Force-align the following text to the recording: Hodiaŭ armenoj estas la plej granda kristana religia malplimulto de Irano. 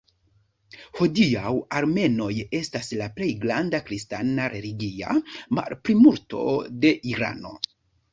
Hodiaŭ 0.99 1.49
armenoj 1.81 2.29
estas 2.59 2.89
la 3.01 3.09
plej 3.19 3.27
granda 3.43 3.81
kristana 3.89 4.47
religia 4.55 5.13
malplimulto 5.59 6.41
de 6.87 6.93
Irano. 7.13 7.53